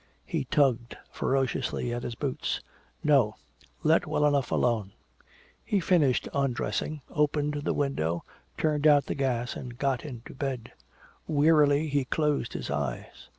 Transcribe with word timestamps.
He 0.25 0.45
tugged 0.45 0.97
ferociously 1.11 1.93
at 1.93 2.01
his 2.01 2.15
boots. 2.15 2.61
"No, 3.03 3.35
let 3.83 4.07
well 4.07 4.25
enough 4.25 4.51
alone!" 4.51 4.93
He 5.63 5.79
finished 5.79 6.27
undressing, 6.33 7.01
opened 7.11 7.53
the 7.65 7.73
window, 7.75 8.23
turned 8.57 8.87
out 8.87 9.05
the 9.05 9.13
gas 9.13 9.55
and 9.55 9.77
got 9.77 10.03
into 10.03 10.33
bed. 10.33 10.71
Wearily 11.27 11.87
he 11.87 12.03
closed 12.05 12.53
his 12.53 12.71
eyes. 12.71 13.29